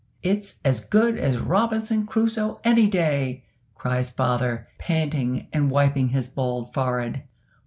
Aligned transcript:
"It's 0.23 0.55
as 0.65 0.79
good 0.81 1.15
as 1.19 1.37
Robinson 1.37 2.07
Crusoe 2.07 2.59
any 2.63 2.87
day!" 2.87 3.43
cries 3.75 4.09
father, 4.09 4.67
panting 4.79 5.45
and 5.53 5.69
wiping 5.69 6.07
his 6.07 6.27
bald 6.27 6.73
forehead. 6.73 7.21